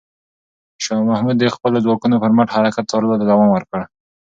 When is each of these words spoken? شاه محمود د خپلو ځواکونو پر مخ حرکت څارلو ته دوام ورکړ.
شاه 0.83 1.01
محمود 1.09 1.35
د 1.39 1.45
خپلو 1.55 1.77
ځواکونو 1.85 2.15
پر 2.23 2.31
مخ 2.37 2.47
حرکت 2.55 2.85
څارلو 2.91 3.19
ته 3.19 3.25
دوام 3.31 3.49
ورکړ. 3.53 3.79